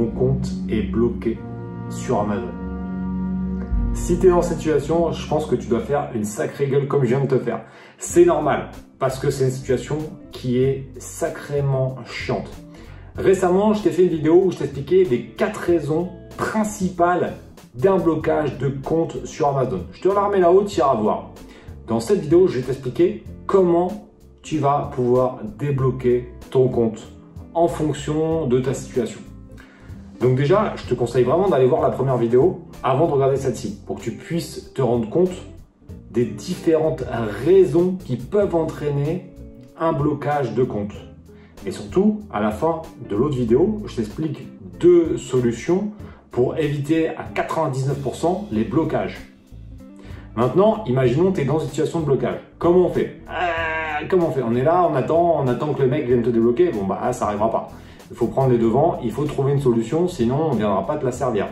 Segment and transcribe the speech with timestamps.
[0.00, 1.38] mon compte est bloqué
[1.90, 2.48] sur Amazon.
[3.92, 6.88] Si tu es dans cette situation, je pense que tu dois faire une sacrée gueule
[6.88, 7.60] comme je viens de te faire.
[7.98, 9.98] C'est normal, parce que c'est une situation
[10.32, 12.50] qui est sacrément chiante.
[13.16, 16.08] Récemment, je t'ai fait une vidéo où je t'expliquais les quatre raisons
[16.38, 17.34] principales
[17.74, 19.82] d'un blocage de compte sur Amazon.
[19.92, 21.30] Je te la remets là-haut, tu iras voir.
[21.86, 24.08] Dans cette vidéo, je vais t'expliquer comment
[24.42, 27.02] tu vas pouvoir débloquer ton compte
[27.52, 29.20] en fonction de ta situation.
[30.20, 33.80] Donc déjà, je te conseille vraiment d'aller voir la première vidéo avant de regarder celle-ci
[33.86, 35.32] pour que tu puisses te rendre compte
[36.10, 37.04] des différentes
[37.44, 39.32] raisons qui peuvent entraîner
[39.78, 40.92] un blocage de compte.
[41.64, 44.46] Et surtout, à la fin de l'autre vidéo, je t'explique
[44.78, 45.90] deux solutions
[46.30, 49.18] pour éviter à 99% les blocages.
[50.36, 52.38] Maintenant, imaginons que tu es dans une situation de blocage.
[52.58, 53.20] Comment on fait?
[53.28, 54.42] Euh, Comment on fait?
[54.42, 56.70] On est là, on attend, on attend que le mec vienne te débloquer.
[56.70, 57.68] Bon, bah ça n'arrivera pas.
[58.10, 60.96] Il faut prendre les devants, il faut trouver une solution, sinon on ne viendra pas
[60.96, 61.48] te la servir.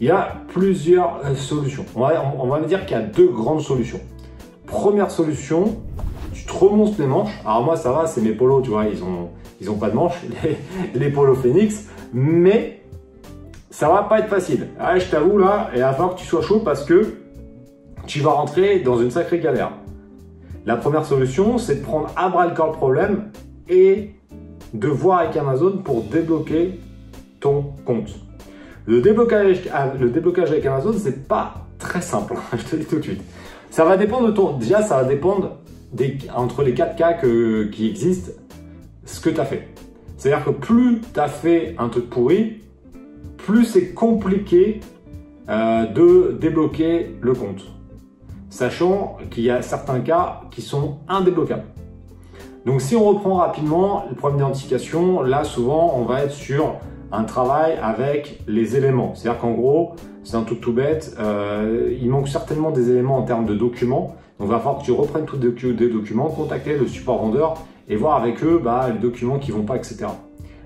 [0.00, 1.84] Il y a plusieurs euh, solutions.
[1.94, 4.00] On va, on va dire qu'il y a deux grandes solutions.
[4.66, 5.76] Première solution,
[6.32, 7.32] tu te remontes les manches.
[7.44, 9.94] Alors moi ça va, c'est mes polos, tu vois, ils ont, ils ont pas de
[9.94, 10.56] manches, les,
[10.98, 12.82] les polos Phoenix, mais
[13.70, 14.68] ça va pas être facile.
[14.78, 17.14] Ah, je t'avoue là, va falloir que tu sois chaud parce que
[18.06, 19.72] tu vas rentrer dans une sacrée galère.
[20.64, 23.30] La première solution, c'est de prendre à bras le corps le problème
[23.68, 24.15] et
[24.78, 26.78] de voir avec Amazon pour débloquer
[27.40, 28.10] ton compte.
[28.86, 29.62] Le déblocage,
[29.98, 33.22] le déblocage avec Amazon, c'est pas très simple, je te dis tout de suite.
[33.70, 34.56] Ça va dépendre de ton.
[34.56, 35.58] Déjà, ça va dépendre
[36.34, 38.32] entre les 4 cas qui existent,
[39.04, 39.68] ce que tu as fait.
[40.16, 42.62] C'est-à-dire que plus tu as fait un truc pourri,
[43.36, 44.80] plus c'est compliqué
[45.48, 47.64] euh, de débloquer le compte.
[48.50, 51.66] Sachant qu'il y a certains cas qui sont indébloquables.
[52.66, 56.74] Donc si on reprend rapidement le problème d'identification, là souvent on va être sur
[57.12, 59.14] un travail avec les éléments.
[59.14, 63.22] C'est-à-dire qu'en gros, c'est un truc tout bête, euh, il manque certainement des éléments en
[63.22, 64.16] termes de documents.
[64.40, 67.54] Donc il va falloir que tu reprennes tous les documents, contacter le support vendeur
[67.88, 70.06] et voir avec eux bah, les documents qui vont pas, etc.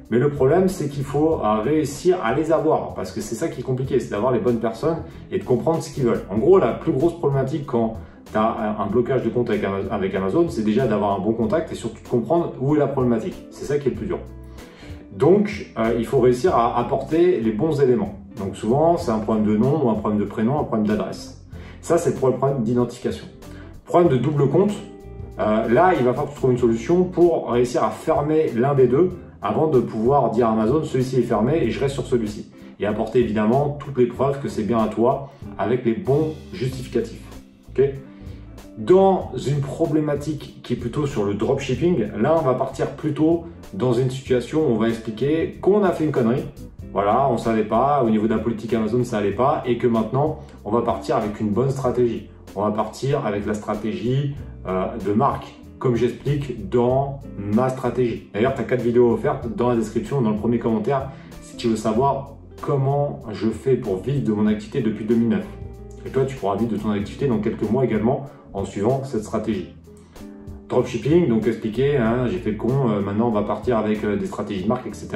[0.09, 3.49] Mais le problème, c'est qu'il faut euh, réussir à les avoir, parce que c'est ça
[3.49, 6.25] qui est compliqué, c'est d'avoir les bonnes personnes et de comprendre ce qu'ils veulent.
[6.31, 7.99] En gros, la plus grosse problématique quand
[8.33, 11.75] tu as un blocage de compte avec Amazon, c'est déjà d'avoir un bon contact et
[11.75, 13.35] surtout de comprendre où est la problématique.
[13.51, 14.19] C'est ça qui est le plus dur.
[15.13, 18.15] Donc, euh, il faut réussir à apporter les bons éléments.
[18.39, 21.45] Donc souvent, c'est un problème de nom ou un problème de prénom, un problème d'adresse.
[21.81, 23.27] Ça, c'est le problème d'identification.
[23.85, 24.73] Problème de double compte,
[25.41, 28.75] euh, là, il va falloir que tu trouves une solution pour réussir à fermer l'un
[28.75, 29.11] des deux
[29.43, 32.51] avant de pouvoir dire à Amazon celui-ci est fermé et je reste sur celui-ci.
[32.79, 37.21] Et apporter évidemment toutes les preuves que c'est bien à toi avec les bons justificatifs.
[38.81, 43.93] Dans une problématique qui est plutôt sur le dropshipping, là on va partir plutôt dans
[43.93, 46.45] une situation où on va expliquer qu'on a fait une connerie.
[46.93, 49.77] Voilà, on ne savait pas, au niveau de la politique Amazon ça allait pas et
[49.77, 52.29] que maintenant on va partir avec une bonne stratégie.
[52.57, 54.35] On va partir avec la stratégie
[54.67, 55.47] euh, de marque
[55.79, 58.29] comme j'explique dans ma stratégie.
[58.35, 61.11] D'ailleurs, tu as quatre vidéos offertes dans la description, dans le premier commentaire,
[61.43, 65.43] si tu veux savoir comment je fais pour vivre de mon activité depuis 2009.
[66.07, 69.25] Et toi, tu pourras vivre de ton activité dans quelques mois également en suivant cette
[69.25, 69.75] stratégie.
[70.69, 74.17] Dropshipping, donc expliqué, hein, j'ai fait le con, euh, maintenant on va partir avec euh,
[74.17, 75.09] des stratégies de marque, etc.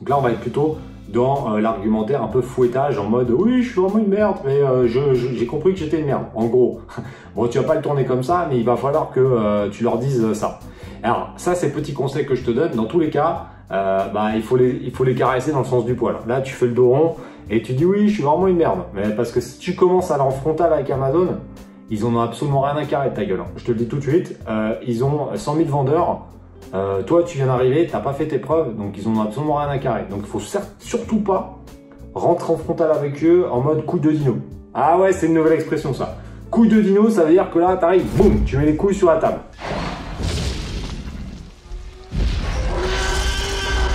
[0.00, 0.78] Donc là, on va être plutôt
[1.10, 4.60] dans euh, l'argumentaire un peu fouettage en mode oui, je suis vraiment une merde, mais
[4.88, 6.24] j'ai compris que j'étais une merde.
[6.34, 6.80] En gros,
[7.36, 9.98] bon, tu vas pas le tourner comme ça, mais il va falloir que tu leur
[9.98, 10.60] dises ça.
[11.02, 12.72] Alors, ça, c'est petit conseil que je te donne.
[12.72, 15.84] Dans tous les cas, bah, il, faut les, il faut les caresser dans le sens
[15.84, 16.16] du poil.
[16.26, 17.16] Là, tu fais le dos rond
[17.50, 18.80] et tu dis oui, je suis vraiment une merde.
[18.94, 21.38] Mais parce que si tu commences à aller en frontal avec Amazon,
[21.90, 23.40] ils en ont absolument rien à carrer de ta gueule.
[23.40, 23.50] Hein.
[23.56, 24.38] Je te le dis tout de suite,
[24.86, 26.26] ils ont 100 000 vendeurs.
[26.74, 29.56] Euh, toi, tu viens d'arriver, tu n'as pas fait tes preuves, donc ils ont absolument
[29.56, 30.04] rien à carrer.
[30.08, 30.40] Donc il faut
[30.78, 31.58] surtout pas
[32.14, 34.36] rentrer en frontal avec eux en mode couille de dino.
[34.72, 36.16] Ah ouais, c'est une nouvelle expression ça.
[36.50, 38.94] Couille de dino, ça veut dire que là, tu arrives, boum, tu mets les couilles
[38.94, 39.40] sur la table.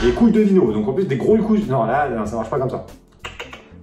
[0.03, 1.65] Les couilles de dino, donc en plus des gros couilles.
[1.67, 2.85] Non, là, ça marche pas comme ça.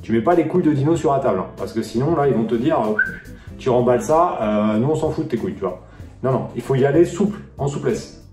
[0.04, 2.28] Tu mets pas des couilles de dino sur la table, hein, parce que sinon, là,
[2.28, 2.94] ils vont te dire, euh,
[3.58, 5.82] tu remballes ça, euh, nous on s'en fout de tes couilles, tu vois.
[6.22, 8.24] Non, non, il faut y aller souple, en souplesse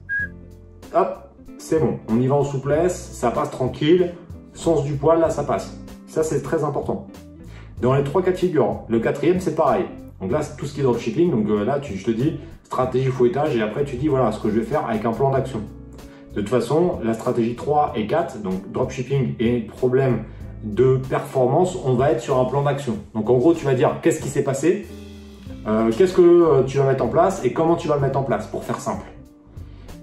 [0.94, 2.00] hop, c'est bon.
[2.09, 4.13] On y va en souplesse, ça passe tranquille.
[4.53, 5.77] Sens du poil, là, ça passe.
[6.07, 7.07] Ça, c'est très important.
[7.81, 9.85] Dans les trois cas de figure, le quatrième, c'est pareil.
[10.19, 11.31] Donc là, c'est tout ce qui est dropshipping.
[11.31, 14.39] Donc euh, là, tu, je te dis stratégie fouettage et après, tu dis voilà ce
[14.39, 15.62] que je vais faire avec un plan d'action.
[16.35, 20.23] De toute façon, la stratégie 3 et 4, donc dropshipping et problème
[20.63, 22.98] de performance, on va être sur un plan d'action.
[23.13, 24.88] Donc en gros, tu vas dire qu'est-ce qui s'est passé,
[25.68, 28.19] euh, qu'est-ce que euh, tu vas mettre en place et comment tu vas le mettre
[28.19, 29.06] en place pour faire simple.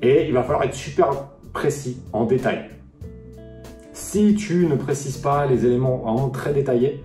[0.03, 1.11] Et il va falloir être super
[1.53, 2.71] précis, en détail.
[3.93, 7.03] Si tu ne précises pas les éléments vraiment très détaillés,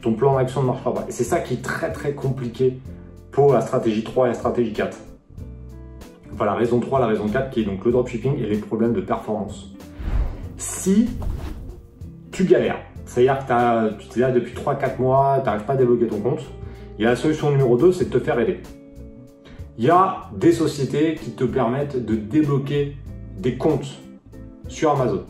[0.00, 1.06] ton plan d'action ne marchera pas.
[1.08, 2.78] Et c'est ça qui est très très compliqué
[3.30, 4.96] pour la stratégie 3 et la stratégie 4.
[6.32, 8.92] Enfin, la raison 3, la raison 4, qui est donc le dropshipping et les problèmes
[8.92, 9.72] de performance.
[10.56, 11.08] Si
[12.34, 16.08] tu galères, c'est-à-dire que tu es là depuis 3-4 mois, tu n'arrives pas à débloquer
[16.08, 16.40] ton compte,
[16.98, 18.60] a la solution numéro 2, c'est de te faire aider.
[19.78, 22.96] Il y a des sociétés qui te permettent de débloquer
[23.38, 23.98] des comptes
[24.68, 25.24] sur Amazon.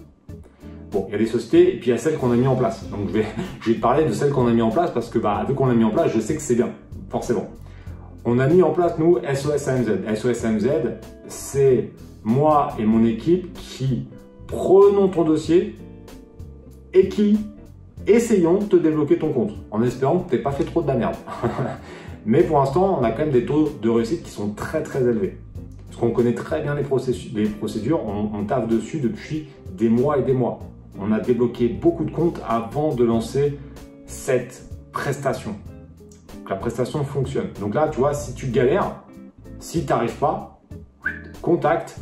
[0.93, 2.47] Bon, il y a des sociétés et puis il y a celles qu'on a mis
[2.47, 2.89] en place.
[2.91, 3.27] Donc je vais,
[3.75, 5.75] te parler de celles qu'on a mis en place parce que bah, vu qu'on l'a
[5.75, 6.71] mis en place, je sais que c'est bien,
[7.11, 7.49] forcément.
[8.25, 10.15] On a mis en place, nous, SOS AMZ.
[10.15, 10.69] SOS AMZ,
[11.27, 11.91] c'est
[12.23, 14.07] moi et mon équipe qui
[14.47, 15.77] prenons ton dossier
[16.95, 17.39] et qui
[18.07, 20.87] essayons de te débloquer ton compte en espérant que tu n'aies pas fait trop de
[20.87, 21.17] la merde.
[22.27, 25.03] Mais pour l'instant, on a quand même des taux de réussite qui sont très très
[25.03, 25.37] élevés.
[25.87, 30.33] Parce qu'on connaît très bien les, procédures, on, on dessus depuis des mois et des
[30.33, 30.61] mois.
[30.99, 33.59] On a débloqué beaucoup de comptes avant de lancer
[34.07, 35.57] cette prestation.
[36.49, 37.49] la prestation fonctionne.
[37.61, 39.03] Donc là, tu vois, si tu galères,
[39.59, 40.61] si tu n'arrives pas,
[41.43, 41.99] contacte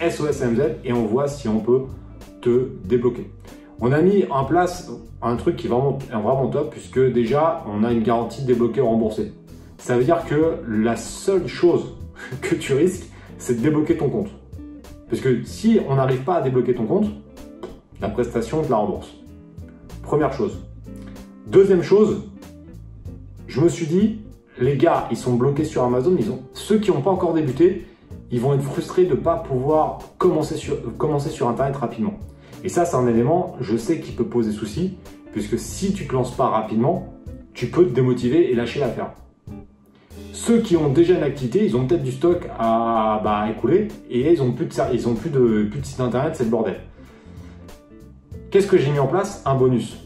[0.00, 1.82] SOSMZ et on voit si on peut
[2.40, 3.30] te débloquer.
[3.84, 4.92] On a mis en place
[5.22, 9.32] un truc qui est vraiment, top puisque déjà on a une garantie débloquée ou remboursée.
[9.76, 11.96] Ça veut dire que la seule chose
[12.40, 14.28] que tu risques, c'est de débloquer ton compte.
[15.10, 17.06] Parce que si on n'arrive pas à débloquer ton compte,
[18.00, 19.12] la prestation te la rembourse.
[20.04, 20.60] Première chose.
[21.48, 22.22] Deuxième chose,
[23.48, 24.20] je me suis dit,
[24.60, 27.84] les gars, ils sont bloqués sur Amazon, ils ont, ceux qui n'ont pas encore débuté,
[28.30, 32.14] ils vont être frustrés de ne pas pouvoir commencer sur Internet rapidement.
[32.64, 34.94] Et ça, c'est un élément, je sais, qui peut poser souci,
[35.32, 37.12] puisque si tu ne te lances pas rapidement,
[37.54, 39.10] tu peux te démotiver et lâcher l'affaire.
[40.32, 44.32] Ceux qui ont déjà une activité, ils ont peut-être du stock à bah, écouler et
[44.32, 46.80] ils ont plus, de, plus de site internet, c'est le bordel.
[48.50, 49.42] Qu'est-ce que j'ai mis en place?
[49.44, 49.96] Un bonus.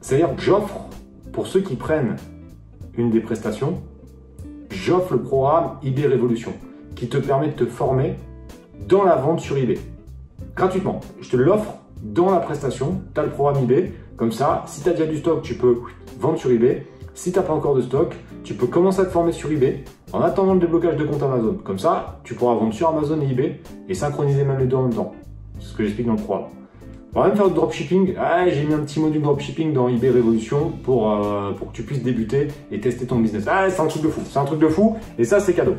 [0.00, 0.86] C'est-à-dire que j'offre,
[1.32, 2.16] pour ceux qui prennent
[2.96, 3.82] une des prestations,
[4.70, 6.52] j'offre le programme eBay Révolution
[6.94, 8.16] qui te permet de te former
[8.88, 9.78] dans la vente sur eBay.
[10.54, 11.00] Gratuitement.
[11.20, 11.74] Je te l'offre
[12.12, 13.92] dans la prestation, tu as le programme eBay.
[14.16, 15.78] Comme ça, si tu as déjà du stock, tu peux
[16.18, 16.86] vendre sur eBay.
[17.14, 18.14] Si tu n'as pas encore de stock,
[18.44, 21.56] tu peux commencer à te former sur eBay en attendant le déblocage de compte Amazon.
[21.64, 24.82] Comme ça, tu pourras vendre sur Amazon et eBay et synchroniser même les deux en
[24.82, 25.14] même temps.
[25.58, 26.48] C'est ce que j'explique dans le programme.
[27.14, 28.14] On va même faire du dropshipping.
[28.18, 31.82] Ah, j'ai mis un petit module dropshipping dans eBay Révolution pour, euh, pour que tu
[31.82, 33.44] puisses débuter et tester ton business.
[33.48, 34.20] Ah, c'est un truc de fou.
[34.30, 35.76] C'est un truc de fou et ça, c'est cadeau.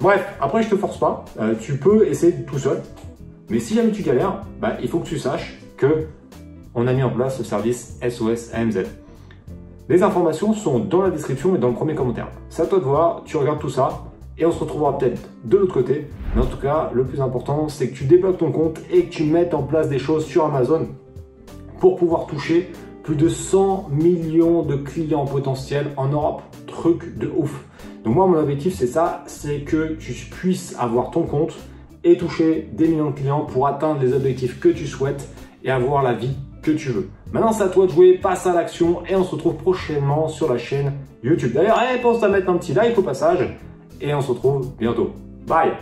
[0.00, 1.26] Bref, après, je te force pas.
[1.38, 2.80] Euh, tu peux essayer tout seul.
[3.50, 6.06] Mais si jamais tu galères, bah, il faut que tu saches que
[6.74, 8.84] on a mis en place ce service SOS AMZ.
[9.88, 12.28] Les informations sont dans la description et dans le premier commentaire.
[12.50, 14.04] C'est à toi de voir, tu regardes tout ça
[14.36, 16.08] et on se retrouvera peut-être de l'autre côté.
[16.36, 19.10] Mais en tout cas, le plus important, c'est que tu débloques ton compte et que
[19.10, 20.88] tu mettes en place des choses sur Amazon
[21.80, 22.70] pour pouvoir toucher
[23.02, 26.42] plus de 100 millions de clients potentiels en Europe.
[26.66, 27.64] Truc de ouf.
[28.04, 31.54] Donc moi, mon objectif, c'est ça, c'est que tu puisses avoir ton compte
[32.04, 35.28] et toucher des millions de clients pour atteindre les objectifs que tu souhaites
[35.62, 37.08] et avoir la vie que tu veux.
[37.32, 40.50] Maintenant, c'est à toi de jouer, passe à l'action et on se retrouve prochainement sur
[40.52, 41.52] la chaîne YouTube.
[41.52, 43.56] D'ailleurs, pense à mettre un petit like au passage
[44.00, 45.12] et on se retrouve bientôt.
[45.46, 45.72] Bye